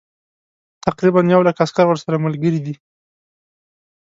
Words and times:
تقریبا 0.85 1.19
یو 1.33 1.41
لک 1.47 1.57
عسکر 1.65 1.85
ورسره 1.87 2.21
ملګري 2.25 2.59
دي. 2.65 2.75